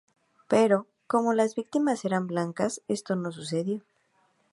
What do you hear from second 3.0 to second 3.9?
no sucedió.